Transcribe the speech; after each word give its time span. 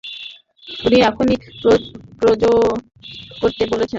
উনি 0.79 0.97
এখনই 1.01 1.37
প্রপোজ 1.61 1.81
করতে 3.41 3.63
বলেছেন। 3.65 3.89